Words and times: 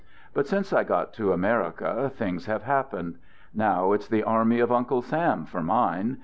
But 0.33 0.47
since 0.47 0.73
I 0.73 0.83
got 0.83 1.13
to 1.13 1.31
America, 1.31 2.09
things 2.11 2.47
have 2.47 2.63
happened. 2.63 3.19
Now 3.53 3.91
it's 3.91 4.07
the 4.07 4.23
army 4.23 4.59
of 4.59 4.71
Uncle 4.71 5.03
Sam 5.03 5.45
for 5.45 5.61
mine. 5.61 6.17